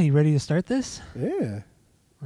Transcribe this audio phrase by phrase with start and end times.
[0.00, 1.02] right, you ready to start this?
[1.14, 1.60] Yeah.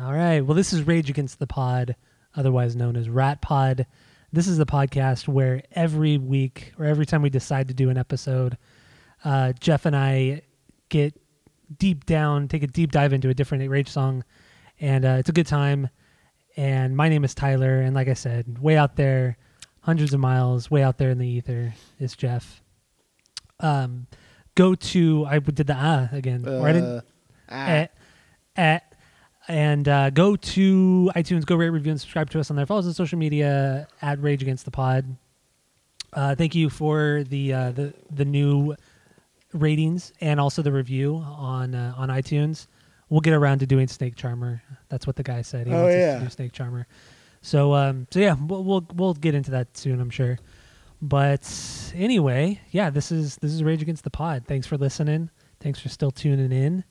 [0.00, 0.40] All right.
[0.40, 1.96] Well, this is Rage Against the Pod,
[2.36, 3.86] otherwise known as Rat Pod.
[4.32, 7.98] This is the podcast where every week or every time we decide to do an
[7.98, 8.58] episode,
[9.24, 10.42] uh, Jeff and I
[10.88, 11.20] get
[11.76, 14.22] deep down, take a deep dive into a different Rage song,
[14.80, 15.88] and uh, it's a good time.
[16.56, 19.36] And my name is Tyler, and like I said, way out there,
[19.80, 22.62] hundreds of miles, way out there in the ether is Jeff.
[23.58, 24.06] Um,
[24.54, 27.00] go to I did the ah again, or I didn't Uh.
[27.54, 27.94] At,
[28.56, 28.94] at
[29.48, 32.64] and uh, go to iTunes, go rate, review, and subscribe to us on there.
[32.66, 35.16] Follow us on social media at Rage Against the Pod.
[36.12, 38.74] Uh, thank you for the uh, the the new
[39.52, 42.66] ratings and also the review on uh, on iTunes.
[43.10, 44.62] We'll get around to doing Snake Charmer.
[44.88, 45.66] That's what the guy said.
[45.66, 46.18] He Oh, wants us yeah.
[46.18, 46.86] to do Snake Charmer.
[47.42, 50.38] So um so yeah, we'll, we'll we'll get into that soon, I'm sure.
[51.02, 54.44] But anyway, yeah, this is this is Rage Against the Pod.
[54.48, 55.28] Thanks for listening.
[55.60, 56.84] Thanks for still tuning in.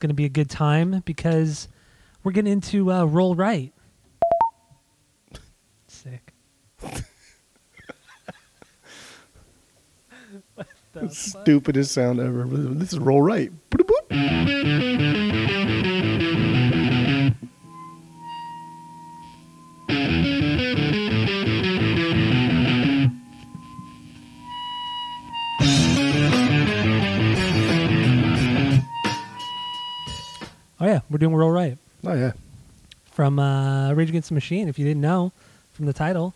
[0.00, 1.68] It's going to be a good time because
[2.24, 3.70] we're getting into uh, roll right.
[5.88, 6.32] Sick.
[6.80, 7.04] what
[10.94, 11.42] the fuck?
[11.42, 12.44] Stupidest sound ever.
[12.46, 13.52] This is roll right.
[31.10, 32.32] We're doing roll right Oh yeah.
[33.10, 34.68] from uh, Rage Against the Machine.
[34.68, 35.32] If you didn't know
[35.72, 36.32] from the title,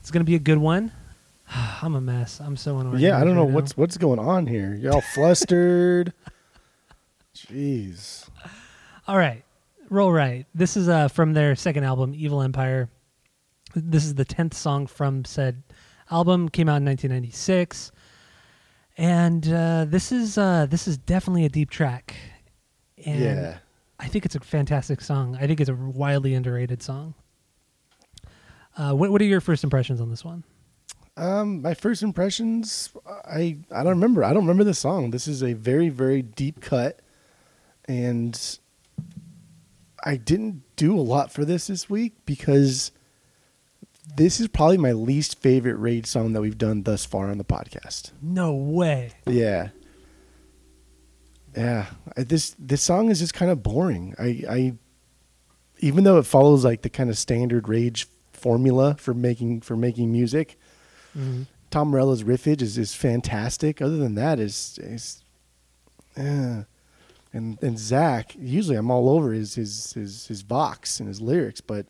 [0.00, 0.92] it's going to be a good one.
[1.82, 2.40] I'm a mess.
[2.40, 3.00] I'm so annoying.
[3.00, 4.74] Yeah, I don't know what's what's going on here.
[4.74, 6.12] You're all flustered.
[7.36, 8.28] Jeez.
[9.06, 9.42] All right,
[9.90, 10.46] roll right.
[10.54, 12.88] This is uh, from their second album, Evil Empire.
[13.74, 15.62] This is the tenth song from said
[16.10, 16.48] album.
[16.48, 17.90] Came out in 1996,
[18.96, 22.14] and uh, this is uh, this is definitely a deep track.
[23.04, 23.56] And yeah.
[23.98, 25.36] I think it's a fantastic song.
[25.40, 27.14] I think it's a wildly underrated song.
[28.76, 30.44] Uh, what What are your first impressions on this one?
[31.16, 32.90] Um, my first impressions,
[33.24, 34.24] I I don't remember.
[34.24, 35.10] I don't remember the song.
[35.10, 37.00] This is a very very deep cut,
[37.86, 38.58] and
[40.04, 42.90] I didn't do a lot for this this week because
[44.16, 47.44] this is probably my least favorite Rage song that we've done thus far on the
[47.44, 48.10] podcast.
[48.20, 49.12] No way.
[49.26, 49.68] Yeah.
[51.56, 51.86] Yeah.
[52.16, 54.14] This this song is just kind of boring.
[54.18, 54.74] I I
[55.78, 60.10] even though it follows like the kind of standard Rage formula for making for making
[60.12, 60.58] music,
[61.16, 61.46] Mhm.
[61.70, 63.80] Tom Morello's riffage is, is fantastic.
[63.82, 65.24] Other than that, is is,
[66.16, 66.64] yeah.
[67.32, 71.60] And and Zack, usually I'm all over his his his his vox and his lyrics,
[71.60, 71.86] but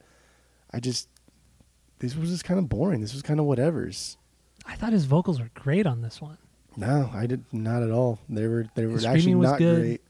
[0.72, 1.08] I just
[2.00, 3.00] this was just kind of boring.
[3.02, 4.16] This was kind of whatever's.
[4.66, 6.38] I thought his vocals were great on this one.
[6.76, 8.18] No, I did not at all.
[8.28, 9.80] They were they were His actually not good.
[9.80, 10.00] great.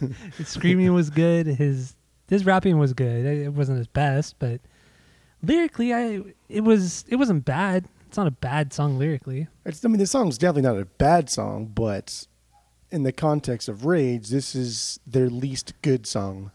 [0.38, 1.46] His screaming was good.
[1.46, 1.94] His
[2.28, 3.24] his rapping was good.
[3.24, 4.60] It wasn't his best, but
[5.42, 7.86] lyrically, I it was it wasn't bad.
[8.08, 9.48] It's not a bad song lyrically.
[9.64, 12.26] It's, I mean, the song's definitely not a bad song, but
[12.90, 16.52] in the context of Rage, this is their least good song.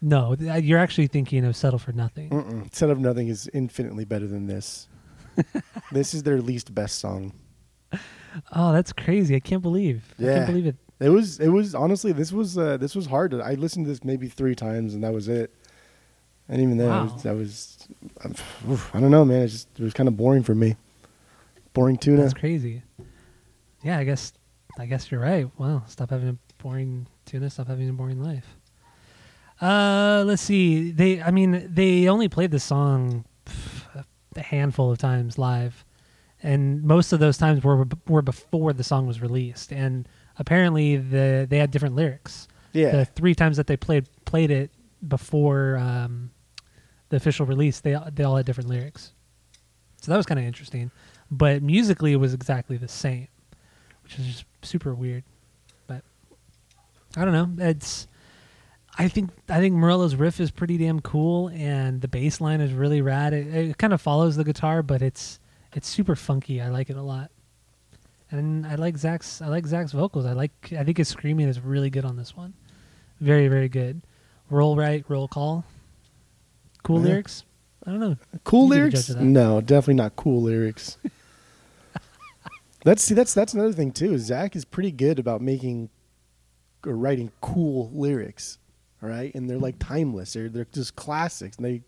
[0.00, 2.74] No, th- you're actually thinking of "Settle for Nothing." Mm-mm.
[2.74, 4.88] Set of Nothing is infinitely better than this.
[5.92, 7.32] this is their least best song.
[8.52, 9.34] Oh, that's crazy!
[9.36, 10.14] I can't believe.
[10.18, 10.34] I Yeah.
[10.36, 10.76] can't believe it.
[11.00, 11.38] It was.
[11.40, 12.12] It was honestly.
[12.12, 12.56] This was.
[12.58, 13.34] Uh, this was hard.
[13.34, 15.54] I listened to this maybe three times, and that was it.
[16.48, 17.12] And even then, I Wow.
[17.14, 17.26] was.
[17.26, 17.78] I was
[18.22, 18.34] I'm-
[18.70, 19.42] oof, I don't know, man.
[19.42, 20.76] It just it was kind of boring for me.
[21.74, 22.22] Boring tuna.
[22.22, 22.82] That's crazy.
[23.82, 24.32] Yeah, I guess.
[24.78, 25.48] I guess you're right.
[25.58, 27.50] Wow, stop having a boring tuna.
[27.50, 28.56] Stop having a boring life.
[29.60, 30.92] Uh, let's see.
[30.92, 34.04] They, I mean, they only played the song pff,
[34.36, 35.84] a handful of times live,
[36.42, 39.72] and most of those times were were before the song was released.
[39.72, 42.48] And apparently, the they had different lyrics.
[42.72, 42.90] yeah.
[42.92, 44.70] The three times that they played played it
[45.06, 46.30] before um,
[47.08, 49.12] the official release, they they all had different lyrics.
[50.00, 50.90] So that was kind of interesting.
[51.30, 53.28] But musically, it was exactly the same,
[54.02, 55.24] which is just super weird.
[55.86, 56.02] But
[57.16, 57.64] I don't know.
[57.64, 58.06] It's
[58.96, 62.72] I think I think Morello's riff is pretty damn cool, and the bass line is
[62.72, 63.32] really rad.
[63.32, 65.38] It, it kind of follows the guitar, but it's
[65.78, 66.60] it's super funky.
[66.60, 67.30] I like it a lot,
[68.32, 70.26] and I like Zack's I like Zack's vocals.
[70.26, 72.52] I like I think his screaming is really good on this one,
[73.20, 74.02] very very good.
[74.50, 75.64] Roll right, roll call.
[76.82, 77.08] Cool Yeah.
[77.10, 77.44] lyrics.
[77.86, 78.16] I don't know.
[78.44, 79.06] Cool You lyrics?
[79.06, 79.24] judge of that.
[79.24, 80.98] No, definitely not cool lyrics.
[82.84, 84.18] that's see, that's that's another thing too.
[84.18, 85.90] Zack is pretty good about making
[86.84, 88.58] or writing cool lyrics,
[89.00, 90.32] all right, and they're like timeless.
[90.32, 91.56] They're they're just classics.
[91.56, 91.82] And they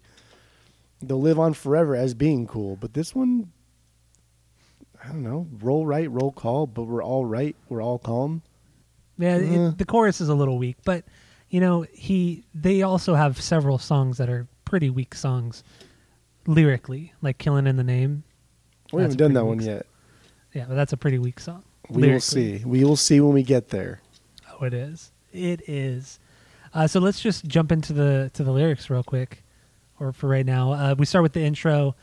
[1.02, 2.76] they'll live on forever as being cool.
[2.76, 3.50] But this one,
[5.02, 5.46] I don't know.
[5.60, 7.56] Roll right, roll call, but we're all right.
[7.68, 8.42] We're all calm.
[9.18, 9.70] Yeah, it- Uh.
[9.76, 11.04] the chorus is a little weak, but
[11.48, 15.62] you know he they also have several songs that are pretty weak songs
[16.46, 18.24] lyrically, like "Killing in the Name."
[18.92, 19.86] We haven't done that one yet.
[20.54, 21.62] Yeah, but that's a pretty weak song.
[21.88, 22.62] We will see.
[22.64, 24.00] We will see when we get there.
[24.60, 25.12] Oh, it is.
[25.32, 26.18] It is.
[26.74, 29.44] Uh, so let's just jump into the to the lyrics real quick,
[29.98, 30.72] or for right now.
[30.72, 31.94] Uh, we start with the intro.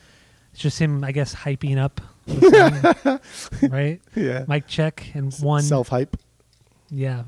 [0.52, 2.02] It's just him, I guess, hyping up,
[3.70, 4.00] right?
[4.16, 4.46] Yeah.
[4.48, 5.64] Mic check and one.
[5.64, 6.18] Self hype.
[6.90, 7.24] Yeah,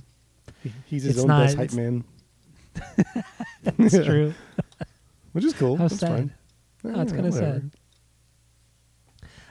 [0.85, 2.03] He's his It's own not- best hype man.
[3.77, 4.33] it's true.
[5.33, 5.75] Which is cool.
[5.77, 6.09] How That's sad.
[6.09, 6.33] fine.
[6.83, 7.71] No, it's Yeah, kind of sad.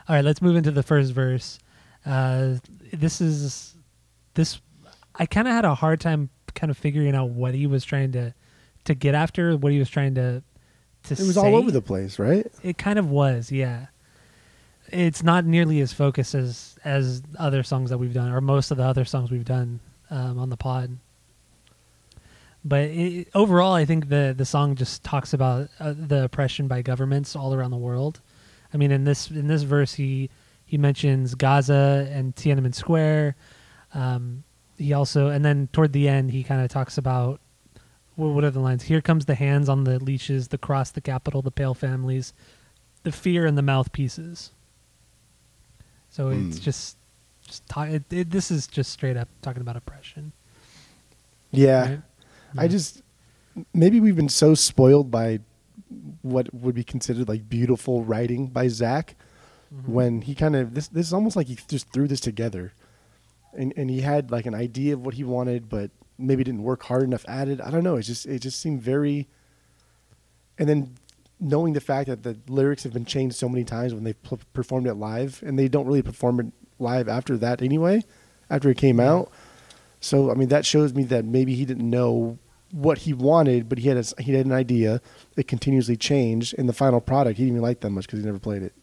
[0.09, 1.59] All right, let's move into the first verse.
[2.07, 2.55] Uh,
[2.93, 3.75] this is
[4.35, 4.61] this.
[5.17, 8.13] I kind of had a hard time kind of figuring out what he was trying
[8.13, 8.33] to
[8.85, 10.43] to get after, what he was trying to
[11.05, 11.13] to.
[11.15, 11.41] It was say.
[11.41, 12.47] all over the place, right?
[12.63, 13.87] It kind of was, yeah.
[14.91, 18.77] It's not nearly as focused as as other songs that we've done, or most of
[18.77, 19.81] the other songs we've done
[20.11, 20.99] um, on the pod.
[22.65, 26.83] But it, overall, I think the the song just talks about uh, the oppression by
[26.83, 28.21] governments all around the world.
[28.73, 30.31] I mean, in this in this verse, he
[30.65, 33.37] he mentions Gaza and Tiananmen Square.
[33.95, 34.45] Um,
[34.77, 37.41] he also, and then toward the end, he kind of talks about
[38.19, 38.83] well, what are the lines?
[38.83, 42.33] Here comes the hands on the leashes, the cross, the capital, the pale families,
[43.05, 44.51] the fear, and the mouthpieces.
[46.11, 46.63] So it's Hmm.
[46.63, 46.97] just,
[47.47, 50.33] just talk, it, it, this is just straight up talking about oppression.
[51.51, 51.89] Yeah.
[51.89, 52.01] right?
[52.57, 53.03] I just
[53.75, 55.41] maybe we've been so spoiled by
[56.23, 59.17] what would be considered like beautiful writing by Zack
[59.75, 59.89] Mhm.
[59.89, 62.73] when he kind of this this is almost like he just threw this together.
[63.55, 66.83] And and he had like an idea of what he wanted but maybe didn't work
[66.85, 67.61] hard enough at it.
[67.61, 69.27] I don't know, it just it just seemed very
[70.59, 70.95] and then
[71.41, 74.39] knowing the fact that the lyrics have been changed so many times when they've p-
[74.53, 76.47] performed it live and they don't really perform it
[76.79, 78.03] live after that anyway
[78.51, 79.31] after it came out
[80.01, 82.39] so I mean that shows me that maybe he didn't know
[82.71, 85.01] what he wanted, but he had a, he had an idea.
[85.37, 88.27] It continuously changed, and the final product he didn't even like that much because he
[88.27, 88.75] never played it.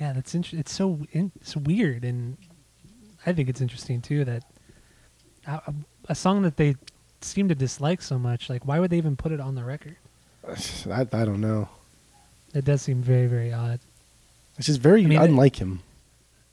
[0.00, 2.36] Yeah, that's int- it's so in- it's weird, and
[3.26, 4.44] I think it's interesting too that
[5.46, 5.74] a,
[6.08, 6.76] a song that they
[7.20, 9.96] seem to dislike so much, like why would they even put it on the record?
[10.90, 11.68] I, I don't know.
[12.54, 13.80] It does seem very very odd.
[14.56, 15.80] It's just very I mean, unlike him.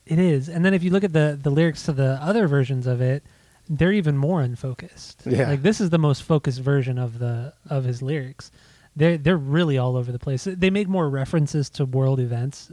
[0.05, 2.85] It is, and then if you look at the the lyrics to the other versions
[2.85, 3.23] of it,
[3.69, 5.23] they're even more unfocused.
[5.25, 5.49] Yeah.
[5.49, 8.51] like this is the most focused version of the of his lyrics.
[8.95, 10.43] They're they're really all over the place.
[10.49, 12.71] They make more references to world events,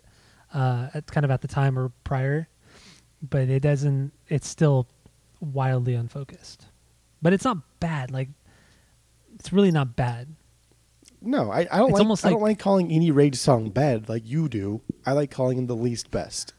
[0.52, 2.48] uh, at kind of at the time or prior,
[3.22, 4.12] but it doesn't.
[4.28, 4.86] It's still
[5.40, 6.66] wildly unfocused,
[7.22, 8.10] but it's not bad.
[8.10, 8.28] Like
[9.34, 10.28] it's really not bad.
[11.24, 12.00] No, I, I don't It's like.
[12.00, 14.80] almost I don't like- like calling any Rage song bad like you do.
[15.06, 16.54] I like calling him the least best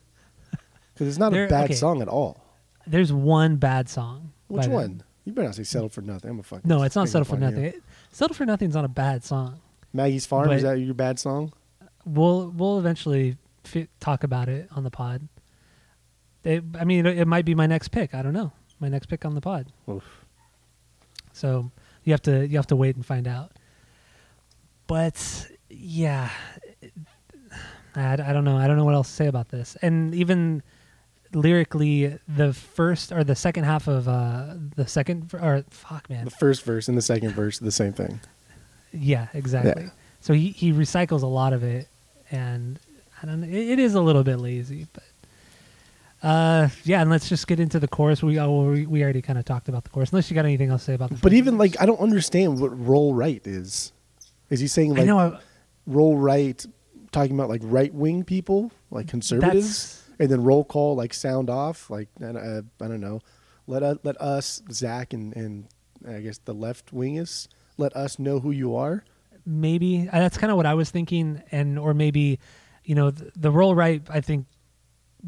[0.93, 1.73] because it's not There- a bad okay.
[1.75, 2.43] song at all.
[2.87, 4.31] There's one bad song.
[4.47, 4.71] Which them.
[4.73, 5.03] one?
[5.25, 6.67] You better not say "Settle for Nothing." I'm a fucking.
[6.69, 7.63] No, it's not settle for nothing.
[7.65, 9.59] It- Settle for nothing's not a bad song.
[9.93, 11.53] Maggie's Farm is that your bad song?
[12.05, 13.37] we'll we'll eventually
[14.01, 15.27] talk about it on the pod.
[16.43, 18.13] It, I mean, it, it might be my next pick.
[18.13, 18.51] I don't know.
[18.81, 19.71] My next pick on the pod.
[19.89, 20.03] Oof.
[21.31, 21.71] So
[22.03, 23.53] you have to you have to wait and find out.
[24.87, 26.29] But yeah,
[27.95, 28.57] I, I don't know.
[28.57, 29.77] I don't know what else to say about this.
[29.81, 30.63] And even
[31.33, 36.31] lyrically, the first or the second half of uh, the second or fuck man, The
[36.31, 38.19] first verse and the second verse the same thing.
[38.91, 39.83] Yeah, exactly.
[39.83, 39.89] Yeah.
[40.21, 41.87] So he, he recycles a lot of it,
[42.31, 42.79] and
[43.21, 43.47] I don't know.
[43.47, 47.01] It, it is a little bit lazy, but uh, yeah.
[47.01, 48.23] And let's just get into the chorus.
[48.23, 50.11] We oh, we, we already kind of talked about the chorus.
[50.11, 51.15] Unless you got anything else to say about the.
[51.17, 51.71] But even verse.
[51.71, 53.91] like, I don't understand what roll right is.
[54.49, 55.39] Is he saying I like know I-
[55.85, 56.63] roll right,
[57.11, 61.89] talking about like right wing people, like conservatives, and then roll call like sound off,
[61.89, 63.21] like uh, I don't know,
[63.67, 65.67] let us, let us Zack and and
[66.07, 67.47] I guess the left wingists
[67.77, 69.03] let us know who you are.
[69.45, 72.39] maybe uh, that's kind of what I was thinking, and or maybe
[72.83, 74.01] you know the, the roll right.
[74.09, 74.45] I think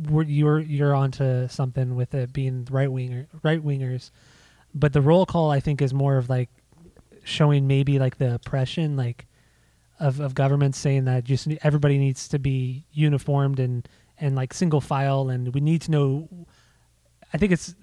[0.10, 4.12] we're, you're you're onto something with it being right winger right wingers,
[4.74, 6.50] but the roll call I think is more of like
[7.26, 9.26] showing maybe like the oppression like
[10.00, 13.88] of of governments saying that just everybody needs to be uniformed and
[14.20, 16.30] and like single file and we need to know.
[17.34, 17.76] I think it's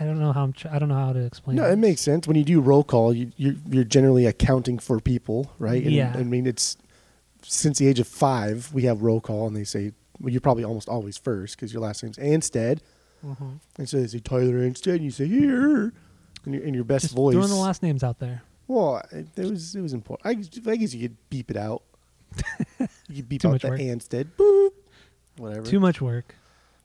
[0.00, 1.56] I don't know how I'm tr- I don't know how to explain.
[1.56, 1.78] No, it this.
[1.78, 3.12] makes sense when you do roll call.
[3.12, 5.82] You you're, you're generally accounting for people, right?
[5.82, 6.14] And, Yeah.
[6.16, 6.76] I mean, it's
[7.42, 10.64] since the age of five we have roll call, and they say well, you're probably
[10.64, 12.78] almost always first because your last name's Anstead.
[13.26, 13.58] Mhm.
[13.78, 15.92] And so they say Tyler Anstead, and you say here
[16.46, 17.34] in your, in your best Just voice.
[17.34, 18.42] throwing the last names out there.
[18.66, 20.26] Well, it, it was it was important.
[20.26, 21.82] I, guess- I guess you could beep it out.
[23.08, 23.80] you could beep Too out the work.
[23.80, 24.70] Anstead, boop,
[25.36, 25.66] whatever.
[25.66, 26.34] Too much work.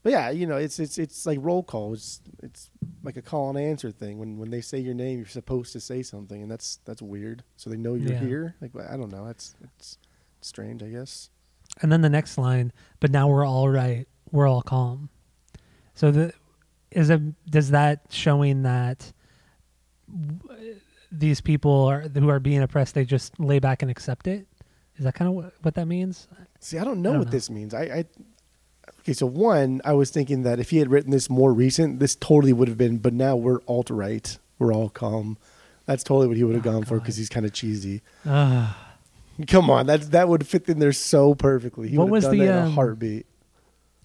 [0.03, 1.93] But yeah, you know, it's it's it's like roll call.
[1.93, 2.69] It's it's
[3.03, 4.17] like a call and answer thing.
[4.17, 7.43] When when they say your name, you're supposed to say something, and that's that's weird.
[7.57, 8.19] So they know you're Yeah.
[8.19, 8.55] here.
[8.62, 9.25] Like I don't know.
[9.25, 9.98] That's it's
[10.41, 11.29] strange, I guess.
[11.81, 14.07] And then the next line, but now we're all right.
[14.31, 15.09] We're all calm.
[15.95, 16.33] So the
[16.91, 17.21] is it
[17.51, 19.12] does that showing that
[20.09, 20.75] w-
[21.11, 24.47] these people are who are being oppressed they just lay back and accept it?
[24.97, 26.27] Is that kind of what, what that means?
[26.59, 27.31] See, I don't know I don't what know.
[27.31, 27.73] this means.
[27.73, 28.05] I, I
[28.99, 29.13] okay.
[29.13, 32.53] So one, I was thinking that if he had written this more recent, this totally
[32.53, 32.97] would have been.
[32.97, 34.37] But now we're alt right.
[34.59, 35.37] We're all calm.
[35.85, 38.01] That's totally what he would have Oh, gone for because he's kind of cheesy.
[38.25, 38.73] Uh,
[39.47, 41.87] Come on, that that would fit in there so perfectly.
[41.89, 43.25] He What was done the, that in a um, heartbeat.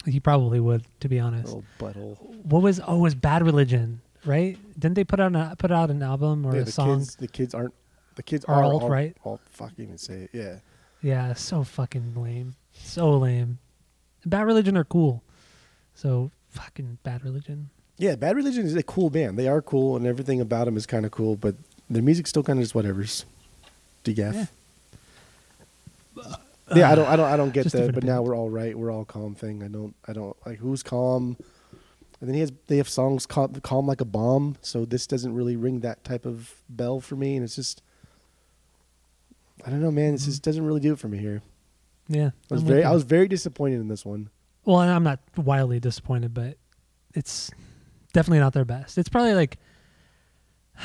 [0.05, 1.57] he probably would, to be honest.
[1.77, 4.57] What was oh, it was Bad Religion, right?
[4.79, 6.99] Didn't they put out a, put out an album or yeah, a the song?
[6.99, 7.73] kids, the kids aren't.
[8.15, 9.15] The kids Are alt alt right?
[9.25, 10.29] Alt, fuck, even say it.
[10.31, 10.59] Yeah.
[11.01, 12.55] Yeah, so fucking lame.
[12.73, 13.59] So lame.
[14.25, 15.21] Bad Religion are cool.
[15.93, 17.69] So fucking Bad Religion.
[17.97, 19.37] Yeah, Bad Religion is a cool band.
[19.37, 21.35] They are cool, and everything about them is kind of cool.
[21.35, 21.55] But
[21.89, 23.25] their music's still kind of just whatever's.
[24.03, 24.49] DGAF.
[26.15, 26.35] Yeah.
[26.75, 27.93] Yeah, I don't, I don't, I don't get that.
[27.93, 28.77] But now we're all right.
[28.77, 29.61] We're all calm thing.
[29.61, 31.37] I don't, I don't like who's calm.
[32.25, 35.35] And then he has, they have songs called "Calm Like a Bomb," so this doesn't
[35.35, 37.35] really ring that type of bell for me.
[37.35, 37.83] And it's just,
[39.63, 40.13] I don't know, man.
[40.13, 40.31] This Mm-hmm.
[40.31, 41.43] just doesn't really do it for me here.
[42.07, 42.31] Yeah.
[42.49, 44.29] I was I'm very, I was very disappointed in this one.
[44.65, 46.57] Well, I'm not wildly disappointed, but
[47.13, 47.51] it's
[48.13, 48.97] definitely not their best.
[48.97, 49.57] It's probably like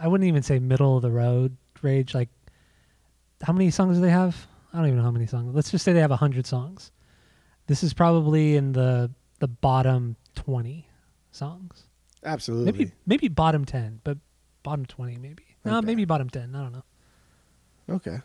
[0.00, 2.14] I wouldn't even say middle of the road rage.
[2.14, 2.30] Like,
[3.42, 4.46] how many songs do they have?
[4.72, 5.54] I don't even know how many songs.
[5.54, 6.92] Let's just say they have a hundred songs.
[7.66, 10.88] This is probably in the the bottom twenty
[11.32, 11.84] songs.
[12.24, 12.72] Absolutely.
[12.72, 14.18] Maybe maybe bottom ten, but
[14.62, 15.42] bottom twenty maybe.
[15.64, 15.86] No, Okay.
[15.86, 16.54] maybe bottom ten.
[16.54, 16.84] I don't know.
[17.96, 18.18] Okay.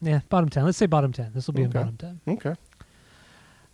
[0.00, 0.64] Yeah, bottom ten.
[0.64, 1.32] Let's say bottom ten.
[1.34, 1.78] This will be in Okay.
[1.80, 2.20] bottom ten.
[2.28, 2.54] Okay.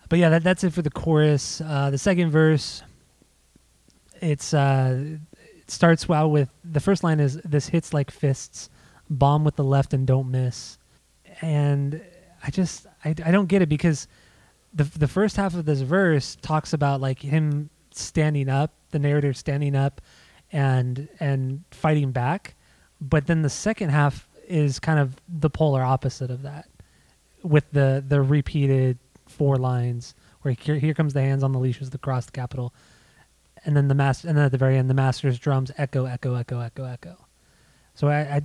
[0.08, 1.60] But yeah, that, that's it for the chorus.
[1.60, 2.82] Uh, the second verse,
[4.20, 5.16] it's uh,
[5.58, 8.68] it starts well with the first line is this hits like fists,
[9.10, 10.78] bomb with the left and don't miss,
[11.40, 12.00] and
[12.42, 14.06] I just I, I don't get it because
[14.74, 19.32] the the first half of this verse talks about like him standing up, the narrator
[19.32, 20.00] standing up,
[20.50, 22.54] and and fighting back,
[23.00, 26.68] but then the second half is kind of the polar opposite of that
[27.42, 31.92] with the the repeated four lines where here, here comes the hands on the leashes
[31.94, 32.74] across the capital
[33.64, 36.34] and then the master and then at the very end the master's drums echo echo
[36.34, 37.16] echo echo echo.
[37.94, 38.42] So I, I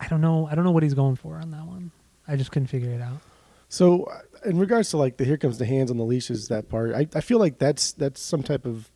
[0.00, 1.90] i don't know i don't know what he's going for on that one.
[2.26, 3.20] I just couldn't figure it out
[3.68, 6.68] So, uh, in regards to like the "Here Comes the Hands on the Leashes" that
[6.68, 8.90] part, I, I feel like that's that's some type of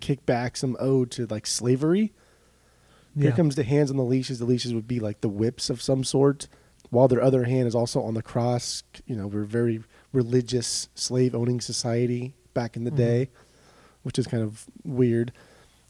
[0.00, 2.12] kickback, some ode to like slavery.
[3.16, 3.36] Here Yeah.
[3.36, 4.38] comes the hands on the leashes.
[4.38, 6.46] The leashes would be like the whips of some sort,
[6.90, 8.84] while their other hand is also on the cross.
[9.06, 9.82] You know, we're very
[10.12, 12.96] religious slave owning society back in the Mhm.
[12.96, 13.30] day,
[14.04, 15.32] which is kind of weird.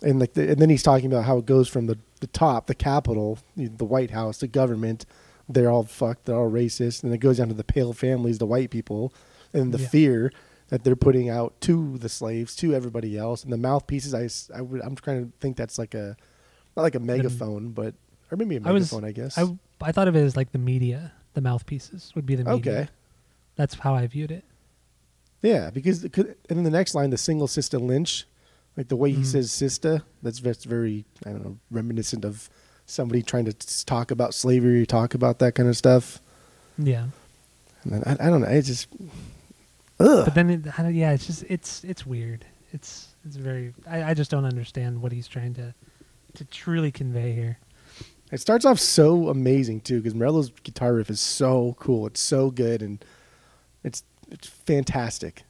[0.02, 2.66] And like, the, and then he's talking about how it goes from the the top,
[2.66, 5.04] the capital, the White House, the government.
[5.52, 6.26] They're all fucked.
[6.26, 9.12] They're all racist, and it goes down to the pale families, the white people,
[9.52, 9.88] and the Yeah.
[9.88, 10.32] fear
[10.68, 14.14] that they're putting out to the slaves, to everybody else, and the mouthpieces.
[14.14, 16.16] I, I would, I'm trying to think that's like a,
[16.76, 17.94] not like a megaphone, but
[18.30, 19.36] or maybe a I was- megaphone, I, guess.
[19.36, 19.44] I,
[19.80, 22.88] I thought of it as like the media the mouthpieces would be the media okay,
[23.56, 24.44] that's how i viewed it
[25.42, 28.26] yeah, because it could, and then the next line, the single sister Lynch,
[28.76, 29.26] like the way he Mhm.
[29.26, 32.50] says sister, that's that's very I don't know reminiscent of
[32.90, 36.20] somebody trying to talk about slavery, talk about that kind of stuff.
[36.78, 37.06] yeah
[37.84, 38.88] And then, I, I don't know, it's just,
[39.98, 40.24] ugh.
[40.24, 44.14] but then it, I yeah it's just it's it's weird it's it's very I, I
[44.14, 45.74] just don't understand what he's trying to
[46.34, 47.58] to truly convey here
[48.32, 52.06] It starts off so amazing too, because Morello's guitar riff is so cool.
[52.06, 53.04] It's so good, and
[53.82, 55.42] it's it's fantastic.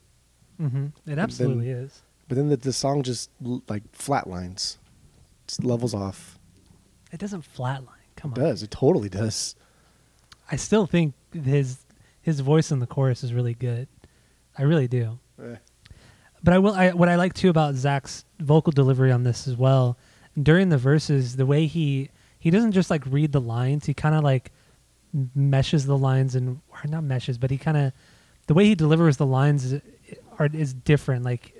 [0.57, 3.29] hmm it absolutely is But then the, the song just
[3.69, 4.79] like flatlines,
[5.47, 6.39] just levels off.
[7.13, 7.87] It doesn't flatline
[8.17, 8.63] come It on does.
[8.63, 9.57] It totally does.
[10.51, 11.79] I still think his
[12.23, 13.89] his voice in the chorus is really good.
[14.59, 15.19] I really do.
[15.43, 15.57] Eh.
[16.43, 16.75] But I will.
[16.75, 19.99] I, what I like too about Zack's vocal delivery on this as well,
[20.41, 23.87] during the verses, the way he he doesn't just like read the lines.
[23.87, 24.51] He kind of like
[25.35, 27.93] meshes the lines and or not meshes, but he kind of
[28.47, 29.83] the way he delivers the lines is,
[30.39, 31.25] are is different.
[31.25, 31.55] Like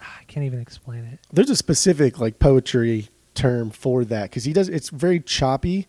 [0.00, 1.20] I can't even explain it.
[1.32, 3.08] There's a specific like poetry
[3.40, 4.68] term for that because he does.
[4.68, 5.86] It's very choppy,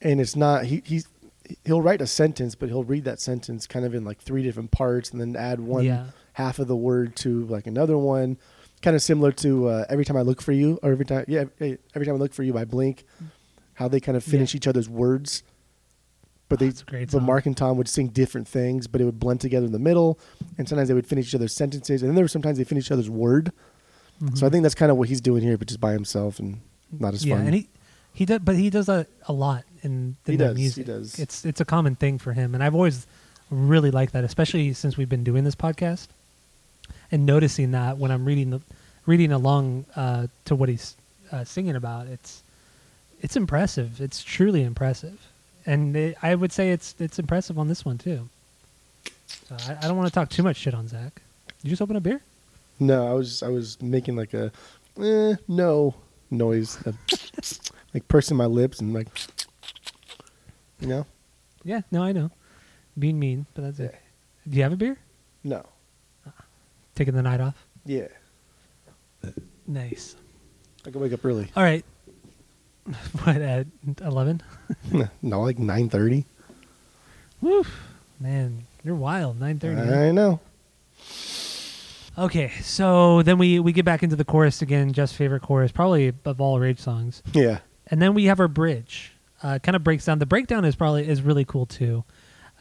[0.00, 0.64] and it's not.
[0.66, 1.08] He he's
[1.64, 4.70] he'll write a sentence, but he'll read that sentence kind of in like three different
[4.70, 6.06] parts, and then add one Yeah.
[6.34, 8.38] half of the word to like another one.
[8.82, 11.44] Kind of similar to uh, every time I look for you, or every time yeah,
[11.60, 13.04] every time I look for you by Blink,
[13.74, 15.42] how they kind of finish each other's words.
[16.50, 17.22] but they That's great but.
[17.22, 20.18] Mark and Tom would sing different things, but it would blend together in the middle,
[20.58, 22.86] and sometimes they would finish each other's sentences, and then there were sometimes they finish
[22.86, 23.52] each other's word.
[24.34, 26.60] So I think that's kind of what he's doing here, but just by himself and
[26.98, 27.46] not as yeah, fun.
[27.46, 27.68] and he
[28.12, 30.86] he does, but he does that a lot in, the He does, he music.
[30.86, 31.18] does.
[31.18, 33.06] It's it's a common thing for him, and I've always
[33.50, 36.06] really liked that, especially since we've been doing this podcast
[37.12, 38.60] and noticing that when I'm reading the
[39.06, 40.96] reading along uh, to what he's
[41.32, 42.42] uh, singing about, it's
[43.20, 44.00] it's impressive.
[44.00, 45.20] It's truly impressive,
[45.66, 48.28] and it, I would say it's it's impressive on this one too.
[49.48, 51.20] So I, I don't want to talk too much shit on Zack.
[51.48, 52.22] Did you just open a beer?
[52.78, 54.50] No, I was I was making like a
[55.00, 55.94] eh, no
[56.30, 56.92] noise, uh,
[57.94, 59.08] like pursing my lips and like
[60.80, 61.06] you know
[61.64, 62.30] Yeah, no, I know.
[62.98, 63.94] Being mean, but that's it.
[64.48, 64.98] Do you have a beer?
[65.42, 65.64] no
[66.94, 67.66] Taking the night off?
[67.84, 68.08] yeah.
[69.66, 70.16] Nice.
[70.86, 71.48] I can wake up early.
[71.56, 71.84] All right.
[73.24, 73.66] What at
[74.02, 74.42] eleven?
[75.22, 76.26] no, like nine thirty.
[77.40, 77.64] Woo,
[78.20, 79.40] man, you're wild.
[79.40, 79.80] Nine thirty.
[79.80, 80.38] I know.
[82.16, 84.92] Okay, so then we we get back into the chorus again.
[84.92, 87.22] Just favorite chorus, probably of all rage songs.
[87.32, 87.58] Yeah.
[87.88, 89.12] And then we have our bridge.
[89.42, 90.18] Uh, kind of breaks down.
[90.20, 92.04] The breakdown is probably is really cool too.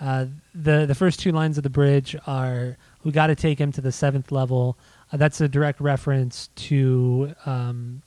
[0.01, 3.71] Uh, the the first two lines of the bridge are "We got to take him
[3.73, 4.75] to the seventh level."
[5.11, 8.01] Uh, that's a direct reference to um,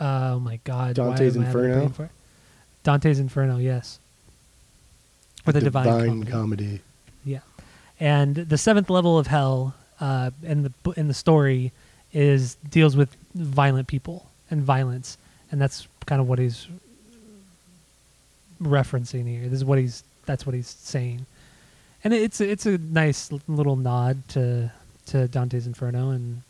[0.00, 1.78] oh my god, Dante's am I having a Inferno?
[1.80, 2.10] brain for it?
[2.82, 4.00] Dante's Inferno, yes,
[5.46, 6.30] or the Divine, Comedy.
[6.30, 6.80] comedy.
[7.24, 7.40] Yeah,
[8.00, 11.72] and the seventh level of hell uh, in the in the story
[12.12, 15.18] is deals with violent people and violence,
[15.52, 16.66] and that's kind of what he's
[18.62, 19.44] referencing here.
[19.48, 21.26] This is what he's that's what he's saying,
[22.04, 24.72] and it's it's a nice little nod to
[25.06, 26.42] to Dante's Inferno, and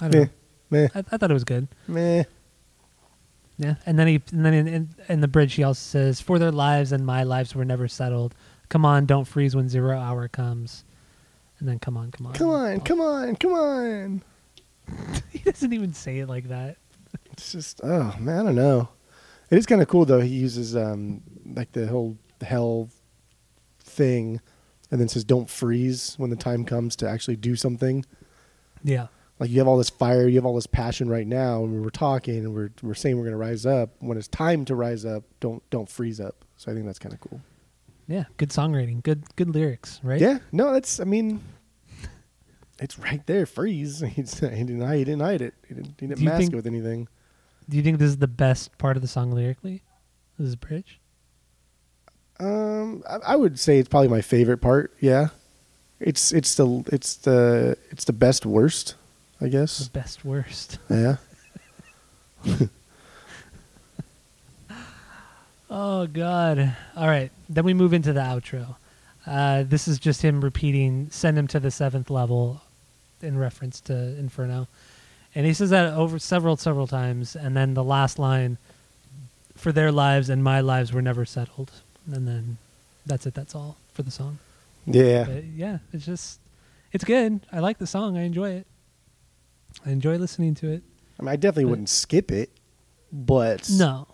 [0.00, 0.28] I don't Meh, know.
[0.70, 1.68] meh, I, I thought it was good.
[1.88, 2.24] meh.
[3.58, 6.38] Yeah, and then he and then in, in, in the bridge he also says, "For
[6.38, 8.34] their lives and my lives were never settled.
[8.68, 10.84] Come on, don't freeze when zero hour comes."
[11.62, 14.22] And then come on, come on, Come on, come on, come on.
[15.30, 16.76] he doesn't even say it like that.
[17.30, 18.88] It's just oh man, I don't know.
[19.48, 20.18] It is kind of cool though.
[20.18, 22.88] He uses um like the whole hell
[23.78, 24.40] thing,
[24.90, 28.04] and then says don't freeze when the time comes to actually do something.
[28.82, 29.06] Yeah,
[29.38, 31.90] Like you have all this fire, you have all this passion right now, and we're
[31.90, 33.90] talking and we're we're saying we're gonna rise up.
[34.00, 36.44] When it's time to rise up, don't don't freeze up.
[36.56, 37.40] So I think that's kind of cool.
[38.08, 40.20] Yeah, good songwriting, good good lyrics, right?
[40.20, 41.40] Yeah, no, that's I mean,
[42.80, 43.46] it's right there.
[43.46, 44.00] Freeze.
[44.00, 44.96] He didn't hide.
[44.98, 45.54] He didn't hide it.
[45.68, 47.08] He didn't, he didn't Do you mask think- it with anything.
[47.68, 49.82] Do you think this is the best part of the song lyrically?
[50.38, 50.98] This is bridge.
[52.40, 54.92] Um, I, I would say it's probably my favorite part.
[55.00, 55.28] Yeah,
[56.00, 58.96] it's it's the it's the it's the best worst,
[59.40, 59.88] I The guess.
[59.88, 60.78] best worst.
[60.90, 61.16] Yeah.
[65.74, 66.76] Oh God!
[66.96, 68.76] All right, then we move into the outro.
[69.26, 72.60] Uh, this is just him repeating, "Send him to the seventh level,"
[73.22, 74.68] in reference to Inferno,
[75.34, 77.34] and he says that over several, several times.
[77.34, 78.58] And then the last line,
[79.56, 81.70] "For their lives and my lives were never settled,"
[82.12, 82.58] and then
[83.06, 83.32] that's it.
[83.32, 84.38] That's all for the song.
[84.84, 85.24] Yeah.
[85.24, 86.38] But yeah, it's just,
[86.92, 87.46] it's good.
[87.50, 88.18] I like the song.
[88.18, 88.66] I enjoy it.
[89.86, 90.82] I enjoy listening to it.
[91.18, 92.50] I mean, I definitely But- wouldn't skip it,
[93.10, 94.06] but No,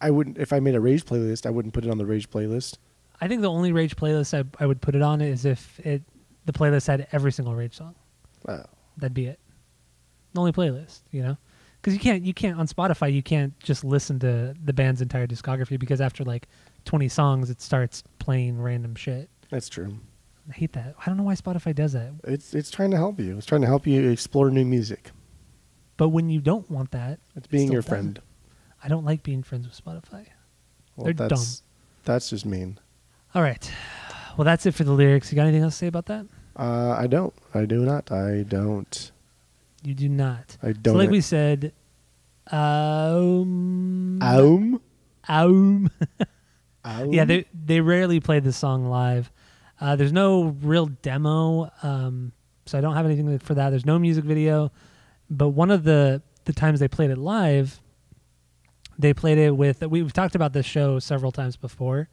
[0.00, 1.46] I wouldn't if I made a rage playlist.
[1.46, 2.78] I wouldn't put it on the rage playlist.
[3.20, 6.02] I think the only Rage playlist I, I would put it on is if it
[6.46, 7.94] the playlist had every single Rage song.
[8.46, 8.66] Wow.
[8.98, 9.38] That'd be it.
[10.34, 11.36] The only playlist, you know,
[11.80, 15.26] because you can't you can't on Spotify you can't just listen to the band's entire
[15.28, 16.48] discography because after like
[16.84, 19.30] twenty songs it starts playing random shit.
[19.48, 19.96] That's true.
[20.50, 20.94] I hate that.
[21.00, 22.10] I don't know why Spotify does that.
[22.24, 23.36] It's it's trying to help you.
[23.38, 25.12] It's trying to help you explore new music.
[25.96, 28.18] But when you don't want that, It's being your friend.
[28.18, 28.24] it.
[28.84, 30.26] I don't like being friends with Spotify.
[30.94, 31.62] Well, They're that's,
[32.04, 32.78] That's just mean.
[33.34, 33.72] All right.
[34.36, 35.32] Well, that's it for the lyrics.
[35.32, 36.26] You got anything else to say about that?
[36.54, 37.32] Uh, I don't.
[37.54, 38.12] I do not.
[38.12, 39.10] I don't.
[39.82, 40.56] You do not.
[40.62, 40.98] I don't.
[40.98, 41.72] like we said,
[42.50, 44.80] um, Aum.
[45.28, 45.90] Aum.
[46.84, 47.12] Aum.
[47.12, 49.30] Yeah, they they rarely play this song live.
[49.80, 52.32] Uh, there's no real demo, um,
[52.66, 53.70] so I don't have anything for that.
[53.70, 54.70] There's no music video,
[55.30, 57.80] but one of the the times they played it live,
[58.98, 59.82] they played it with.
[59.82, 62.08] We've talked about this show several times before.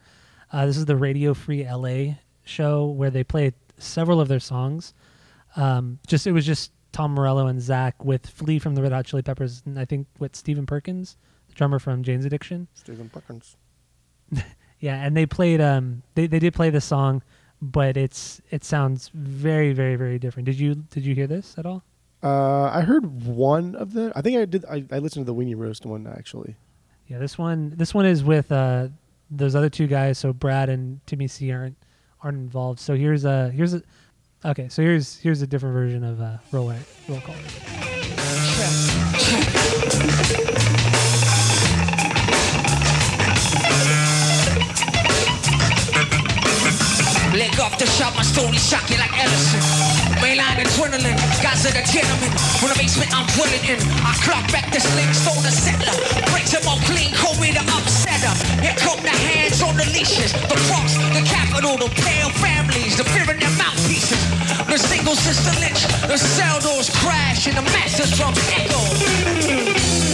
[0.52, 4.94] Uh, this is the Radio Free LA show where they played several of their songs.
[5.56, 9.06] Um, just it was just Tom Morello and Zack with Flea from the Red Hot
[9.06, 11.18] Chili Peppers, and I think with Stephen Perkins,
[11.48, 12.68] the drummer from Jane's Addiction.
[12.74, 13.56] Stephen Perkins.
[14.82, 17.22] Yeah, and they played um they, they did play the song,
[17.62, 20.48] but it's it sounds very very very different.
[20.48, 21.84] Did you did you hear this at all?
[22.24, 24.12] Uh, I heard one of the.
[24.16, 24.66] I think I did.
[24.66, 26.56] I, I listened to the Weenie Roast one actually.
[27.12, 28.88] Yeah, this one this one is with uh
[29.30, 31.76] those other two guys, so Brad and Timmy C aren't
[32.24, 32.80] aren't involved.
[32.80, 33.82] So here's a here's a
[34.46, 34.70] okay.
[34.70, 36.74] So here's here's a different version of uh, roll
[37.10, 37.36] roll call.
[47.36, 50.01] Leg off the my story shocking like Ellison.
[50.22, 52.30] Mainline adrenaline, guys are the gentlemen.
[52.62, 55.98] When the basement I'm dwelling in, I clock back the sling, stone the settler.
[56.30, 58.30] Breaks them all clean, call me the upsetter.
[58.62, 63.04] Here come the hands on the leashes, the cross, the capital, the pale families, the
[63.04, 64.22] fear in their mouthpieces.
[64.70, 70.11] The single sister lynch, the cell doors crash, and the master drums echo.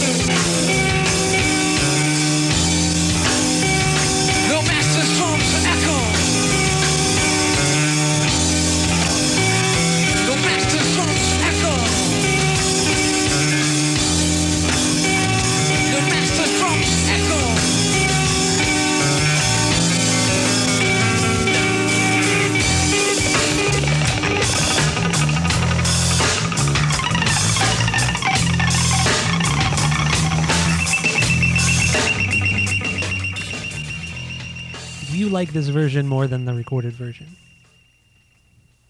[35.38, 37.36] Like this version more than the recorded version?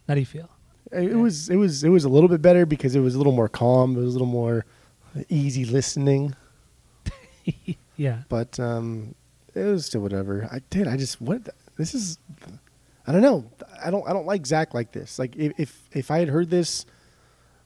[0.09, 0.49] How do you feel?
[0.91, 3.35] It was it was it was a little bit better because it was a little
[3.35, 3.95] more calm.
[3.95, 4.65] It was a little more
[5.29, 6.35] easy listening.
[7.99, 8.21] Yeah.
[8.29, 9.15] But um,
[9.55, 10.49] it was still whatever.
[10.51, 10.87] I did.
[10.89, 12.19] I just what this is.
[13.07, 13.45] I don't know.
[13.85, 14.09] I don't.
[14.09, 15.19] I don't like Zack like this.
[15.19, 16.87] Like if if, if I had heard this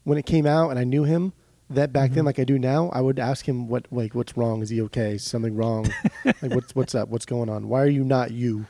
[0.02, 1.34] when it came out and I knew him
[1.74, 4.62] that back then, like I do now, I would ask him what like what's wrong.
[4.62, 5.14] Is he okay?
[5.14, 5.88] Is something wrong?
[6.24, 7.08] like what's what's up?
[7.08, 7.68] What's going on?
[7.68, 8.66] Why are you not you?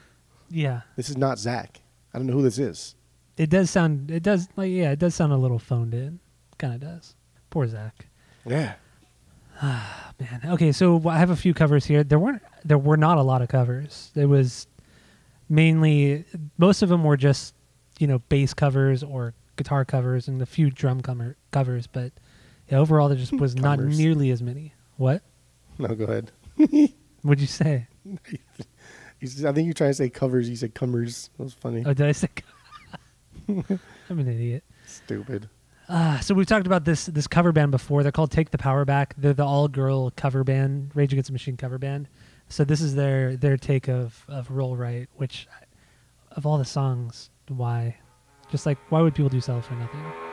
[0.51, 0.83] Yeah.
[0.97, 1.81] This is not Zack.
[2.13, 2.95] I don't know who this is.
[3.37, 4.11] It does sound.
[4.11, 4.93] It does like yeah.
[4.93, 6.21] It does sound a little phoned in.
[6.59, 7.15] Kind of does.
[7.51, 8.07] Poor Zack.
[8.45, 8.75] Yeah.
[9.61, 10.41] Ah man.
[10.53, 12.05] Okay, so I have a few covers here.
[12.05, 12.43] There weren't.
[12.65, 14.11] There were not a lot of covers.
[14.15, 14.67] There was
[15.49, 16.25] mainly
[16.59, 17.55] most of them were just
[17.99, 21.87] you know bass covers or guitar covers and a few drum cover, covers.
[21.87, 22.13] But
[22.73, 24.73] yeah, overall there just was not nearly as many.
[24.97, 25.23] What?
[25.79, 26.33] No, go ahead.
[27.23, 27.87] What'd you say?
[29.21, 30.51] You I think you're trying to say covers.
[30.51, 31.31] You said cummers.
[31.39, 31.85] That was funny.
[31.87, 32.29] Oh, did I say?
[33.49, 34.65] I'm an idiot.
[34.85, 35.49] Stupid.
[35.89, 38.03] Uh, so we've talked about this this cover band before.
[38.03, 39.15] They're called Take the Power Back.
[39.17, 42.09] They're the all girl cover band, Rage Against the Machine cover band.
[42.49, 45.47] So this is their their take of of Roll Right, which
[46.33, 47.99] of all the songs, why?
[48.51, 50.32] Just like why would people do Sell for Nothing?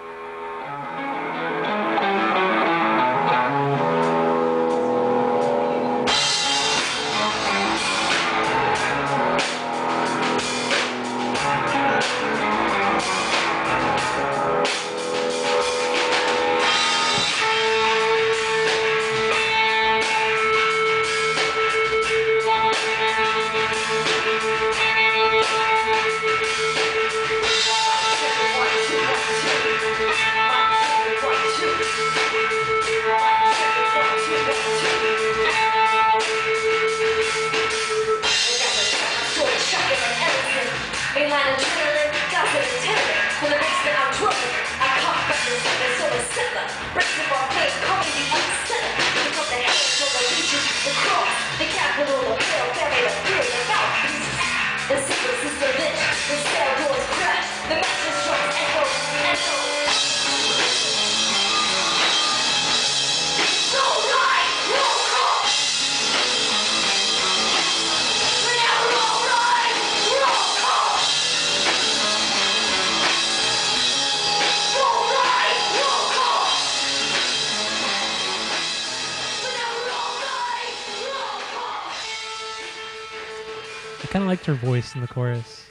[84.30, 85.66] Liked her voice in the chorus.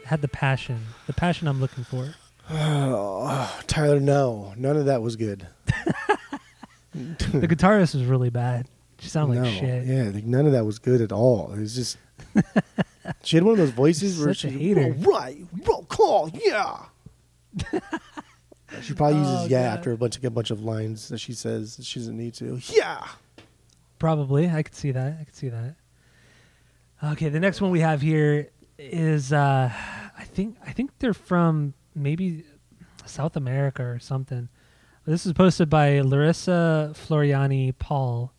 [0.00, 2.14] It had the passion, the passion I'm looking for.
[2.48, 5.46] Oh, Tyler, no, none of that was good.
[6.94, 8.68] The guitarist was really bad.
[9.00, 9.86] She sounded no, like shit.
[9.86, 11.52] yeah, like, none of that was good at all.
[11.52, 11.98] It was just
[13.22, 14.80] she had one of those voices where she hater.
[14.80, 16.78] "Roll right, roll call, yeah.
[18.80, 19.78] she probably uses Oh, yeah God.
[19.78, 22.32] after a bunch of a bunch of lines that she says that she doesn't need
[22.36, 22.58] to.
[22.72, 23.06] Yeah.
[23.98, 24.48] Probably.
[24.48, 25.18] I could see that.
[25.20, 25.74] I could see that.
[27.02, 29.70] Okay, the next one we have here is uh
[30.18, 32.44] I think I think they're from maybe
[33.04, 34.48] South America or something.
[35.04, 38.32] This is posted by Larissa Floriani Paul.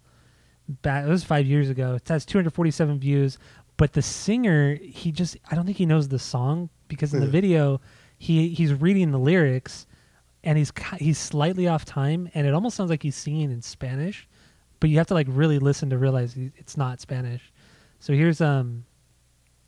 [0.67, 1.93] Back, it was five years ago.
[1.95, 3.37] It has 247 views,
[3.77, 7.27] but the singer he just I don't think he knows the song because in the
[7.27, 7.79] video
[8.17, 9.85] he he's reading the lyrics
[10.43, 14.27] and he's he's slightly off time and it almost sounds like he's singing in Spanish,
[14.79, 17.53] but you have to like really listen to realize it's not Spanish.
[17.99, 18.85] So here's um,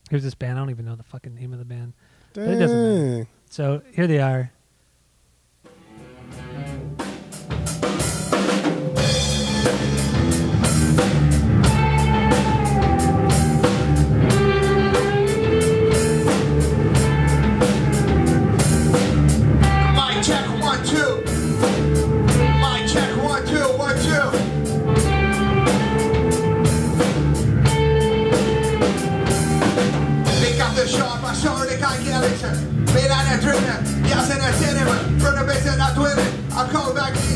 [0.09, 0.57] here's this band.
[0.57, 1.93] I don't even know the fucking name of the band.
[2.33, 3.27] But it doesn't matter.
[3.49, 4.51] So here they are.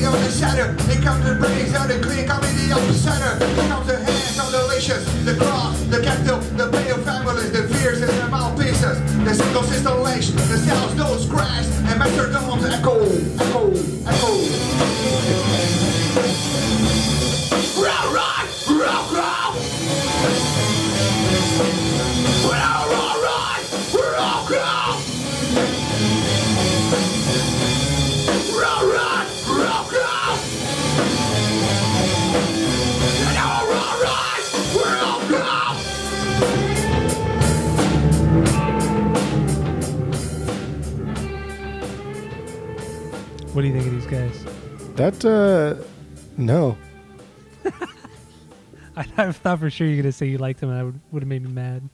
[0.04, 3.36] The on the shadow It comes to brains on the clean, come in the epicenter
[3.39, 7.68] It comes to hands on the leashes The cross, the capital, the pale families The
[7.74, 11.66] fears and the mouthpieces The single system lace, the cells, no scratch.
[11.88, 12.92] And master domes echo,
[45.04, 45.84] That uh,
[46.38, 46.78] no.
[48.96, 51.00] I, I thought for sure you were gonna say you liked him, and I would
[51.12, 51.89] would have made me mad.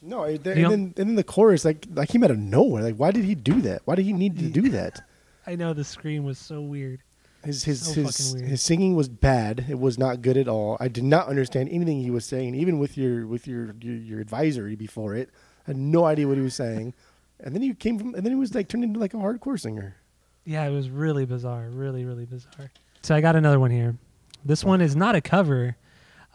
[0.00, 2.82] No, and then and then the chorus like like came out of nowhere.
[2.82, 3.82] Like, why did he do that?
[3.84, 5.06] Why did he need to do that?
[5.46, 7.00] I know the scream was so weird.
[7.44, 8.48] His his So his, weird.
[8.48, 9.66] his singing was bad.
[9.68, 10.78] It was not good at all.
[10.80, 14.20] I did not understand anything he was saying, even with your with your your, your
[14.20, 15.28] advisory before it.
[15.66, 16.94] I had no idea what he was saying.
[17.40, 19.60] And then he came from, and then he was like turned into like a hardcore
[19.60, 19.96] singer.
[20.44, 22.70] Yeah, it was really bizarre, really, really bizarre.
[23.02, 23.96] So I got another one here.
[24.44, 25.76] This one is not a cover,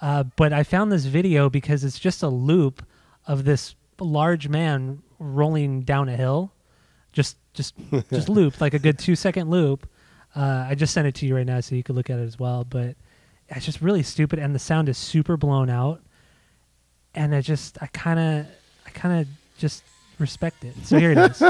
[0.01, 2.83] uh, but I found this video because it's just a loop
[3.27, 6.51] of this large man rolling down a hill,
[7.11, 7.75] just just
[8.11, 9.87] just looped like a good two second loop.
[10.35, 12.23] Uh, I just sent it to you right now so you could look at it
[12.23, 12.63] as well.
[12.63, 12.95] But
[13.49, 16.01] it's just really stupid, and the sound is super blown out.
[17.15, 18.45] And I just, I kind of,
[18.85, 19.83] I kind of just
[20.19, 20.75] respect it.
[20.85, 21.41] So here it is.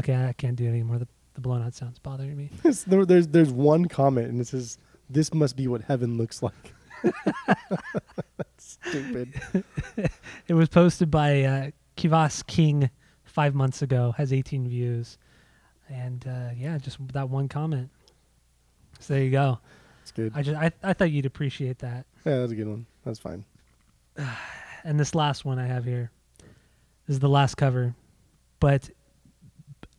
[0.00, 0.98] Okay, I can't do it anymore.
[0.98, 2.50] The, the blown out sound's bothering me.
[2.86, 4.78] there, there's there's one comment, and it says,
[5.10, 6.74] "This must be what heaven looks like."
[8.36, 9.34] That's stupid.
[10.48, 12.90] It was posted by uh, Kivas King
[13.24, 14.12] five months ago.
[14.16, 15.16] Has 18 views,
[15.90, 17.90] and uh, yeah, just that one comment.
[19.00, 19.58] So there you go.
[20.02, 20.32] It's good.
[20.34, 22.06] I just I, I thought you'd appreciate that.
[22.24, 22.86] yeah, that's a good one.
[23.04, 23.44] That's fine.
[24.82, 26.10] And this last one I have here
[27.06, 27.94] is the last cover,
[28.60, 28.88] but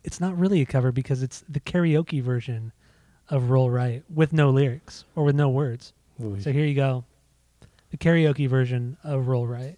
[0.04, 2.72] it's not really a cover because it's the karaoke version
[3.30, 5.94] of Roll Right with no lyrics or with no words.
[6.20, 7.04] Ooh, So here you go.
[7.92, 9.78] The karaoke version of Roll Right.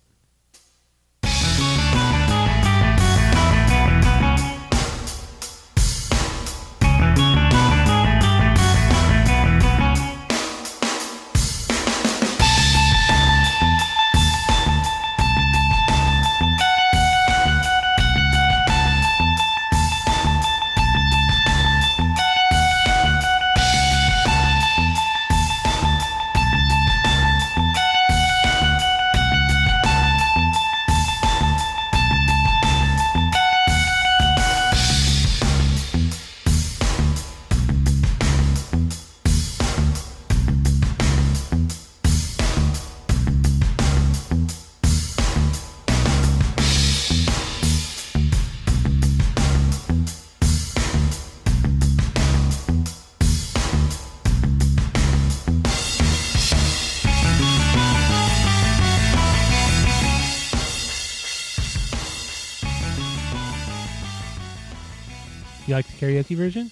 [66.04, 66.72] Karaoke version?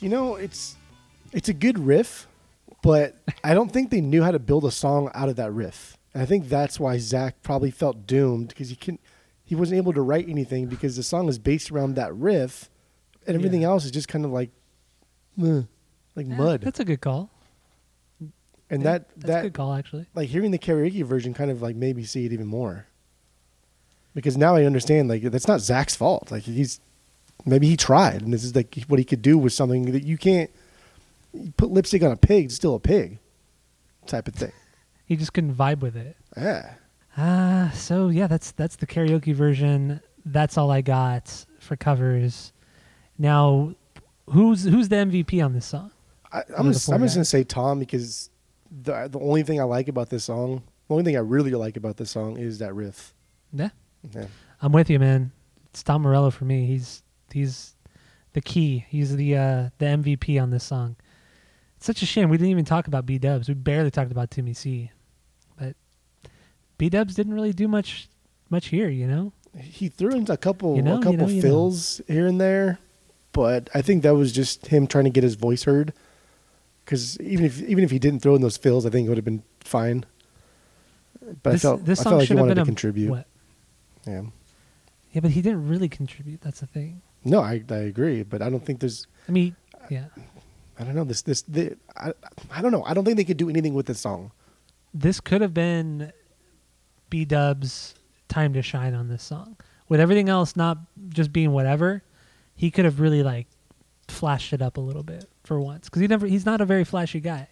[0.00, 0.76] You know, it's
[1.32, 2.26] it's a good riff,
[2.82, 5.96] but I don't think they knew how to build a song out of that riff.
[6.12, 8.98] And I think that's why Zack probably felt doomed because he can
[9.44, 12.68] he wasn't able to write anything because the song is based around that riff,
[13.26, 13.68] and everything Yeah.
[13.68, 14.50] else is just kind of like,
[15.36, 16.60] like Yeah, mud.
[16.62, 17.30] That's a good call.
[18.70, 20.06] and Yeah, that that's a that good call actually.
[20.14, 22.86] like hearing the karaoke version kind of like made me see it even more.
[24.14, 26.30] Because now I understand like that's not Zack's fault.
[26.30, 26.80] Like he's
[27.44, 30.16] maybe he tried and this is like what he could do with something that you
[30.16, 30.50] can't
[31.34, 33.18] you put lipstick on a pig, it's still a pig
[34.06, 34.52] type of thing.
[35.04, 36.16] He just couldn't vibe with it.
[36.38, 36.74] Yeah.
[37.18, 40.00] Uh, so yeah, that's that's the karaoke version.
[40.24, 42.52] that's all I got for covers.
[43.18, 43.74] Now,
[44.30, 45.90] who's who's the MVP on this song?
[46.32, 48.30] I, i'm just, I'm just gonna say Tom because
[48.70, 51.76] the the only thing I like about this song, the only thing I really like
[51.76, 53.12] about this song is that riff.
[53.52, 53.70] Yeah,
[54.14, 54.26] Yeah.
[54.62, 55.32] I'm with you, man.
[55.66, 56.64] It's Tom Morello for me.
[56.64, 57.02] He's
[57.32, 57.74] he's
[58.32, 58.84] the key.
[58.88, 60.96] He's the uh, the MVP on this song.
[61.76, 63.48] It's such a shame we didn't even talk about B Dubs.
[63.48, 64.90] We barely talked about Timmy C,
[65.58, 65.74] but
[66.78, 68.08] B Dubs didn't really do much
[68.50, 68.88] much here.
[68.88, 71.42] You know, He threw in a couple You know, a you couple know, you know.
[71.42, 72.78] fills here and there,
[73.32, 75.92] but I think that was just him trying to get his voice heard.
[76.84, 79.18] Because even if even if he didn't throw in those fills, I think it would
[79.18, 80.04] have been fine.
[81.42, 82.64] But this, I felt this I song felt like he should have wanted to a
[82.64, 83.10] contribute.
[83.10, 83.26] What?
[84.06, 84.22] Yeah.
[85.12, 86.40] Yeah, but he didn't really contribute.
[86.40, 87.02] That's the thing.
[87.24, 89.54] No, I I agree, but I don't think there's I mean,
[89.90, 90.06] yeah,
[90.78, 92.12] I don't know this this the, I
[92.50, 92.84] I don't know.
[92.84, 94.32] I don't think they could do anything with this song.
[94.94, 96.12] this could have been
[97.10, 97.94] B Dub's
[98.28, 99.56] time to shine on this song.
[99.88, 100.78] With everything else not
[101.10, 102.02] just being whatever,
[102.54, 103.46] he could have really like
[104.08, 106.84] flashed it up a little bit for once because he never he's not a very
[106.84, 107.48] flashy guy,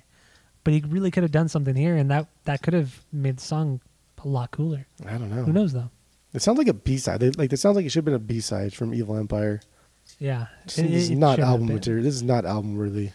[0.64, 3.42] but he really could have done something here, and that that could have made the
[3.42, 3.80] song
[4.24, 4.86] a lot cooler.
[5.06, 5.44] I don't know.
[5.44, 5.90] Who knows though?
[6.32, 7.36] It sounds like a B side.
[7.36, 9.60] Like it sounds like it should have been a B side from Evil Empire.
[10.18, 12.04] Yeah, This it- is it not album material.
[12.04, 13.10] This is not album worthy.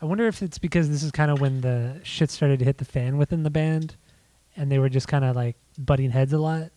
[0.00, 2.78] I wonder if it's because this is kind of when the shit started to hit
[2.78, 3.94] the fan within the band,
[4.56, 6.70] and they were just kind of like butting heads a lot.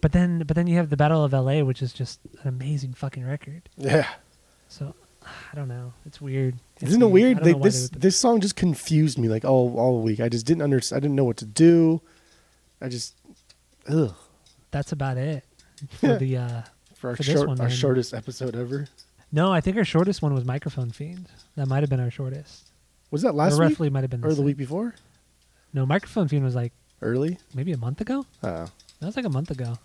[0.00, 2.92] But then, but then you have the Battle of L.A., which is just an amazing
[2.94, 3.68] fucking record.
[3.76, 4.06] Yeah.
[4.68, 4.94] So
[5.24, 5.92] I don't know.
[6.06, 6.56] It's weird.
[6.76, 7.42] It's Isn't it weird?
[7.42, 10.20] They, this would- this song just confused me like all all week.
[10.20, 10.98] I just didn't understand.
[10.98, 12.00] I didn't know what to do.
[12.80, 13.14] I just
[13.88, 14.14] ugh
[14.70, 15.44] that's about it
[15.90, 16.36] for the.
[16.38, 16.62] uh
[16.94, 18.88] for our For short one, our shortest episode ever.
[19.30, 21.28] No, I think our shortest one was Microphone Fiend.
[21.56, 22.70] That might have been our shortest.
[23.12, 24.44] Was that last or week roughly might have been or the same.
[24.44, 24.94] week before?
[25.72, 27.38] No, Microphone Fiend was like Early.
[27.54, 28.26] maybe a month ago.
[28.42, 28.66] Uh,
[29.00, 29.78] That was like a month ago.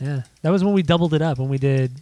[0.00, 1.38] Yeah, that was when we doubled it up.
[1.38, 1.92] When we did,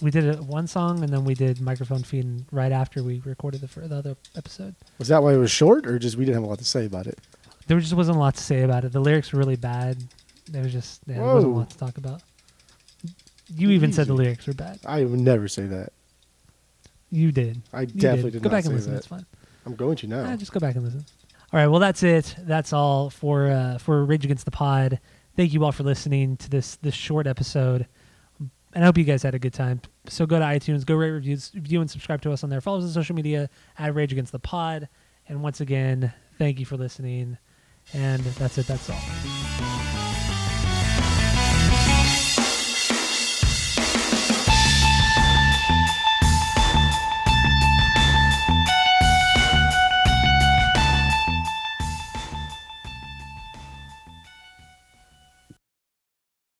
[0.00, 3.62] we did a, one song and then we did Microphone Fiend right after we recorded
[3.62, 4.74] the the other episode.
[4.98, 6.84] was that why it was short, or just we didn't have a lot to say
[6.86, 7.18] about it?
[7.66, 8.92] There just wasn't a lot to say about it.
[8.92, 9.96] The lyrics were really bad.
[10.50, 11.58] There was just yeah, there wasn't a Whoa.
[11.60, 12.22] lot to talk about.
[13.54, 14.22] You even said the Easy.
[14.22, 14.78] lyrics were bad.
[14.86, 15.92] I would never say that.
[17.10, 17.60] You did.
[17.72, 18.92] I You definitely did Go not back and say listen.
[18.92, 18.98] that.
[18.98, 19.26] It's fine.
[19.66, 20.24] I'm going to now.
[20.30, 21.04] Ah, just go back and listen.
[21.52, 21.66] All right.
[21.68, 22.34] Well, that's it.
[22.40, 24.98] That's all for uh, for Rage Against the Pod.
[25.36, 27.86] Thank you all for listening to this this short episode,
[28.74, 29.80] and I hope you guys had a good time.
[30.08, 32.60] So go to iTunes, go rate reviews, review and subscribe to us on there.
[32.60, 34.88] Follow us on social media at Rage Against the Pod.
[35.28, 37.38] And once again, thank you for listening.
[37.92, 38.66] And that's it.
[38.66, 39.43] That's all.